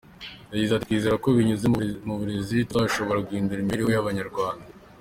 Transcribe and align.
Yagize 0.51 0.71
ati 0.73 0.85
“Twizera 0.87 1.19
ko 1.23 1.27
binyuze 1.37 1.65
mu 2.07 2.13
burezi 2.19 2.57
tuzashobora 2.69 3.23
guhindura 3.25 3.61
imibereho 3.61 3.89
y’Abanyarwanda. 3.91 4.67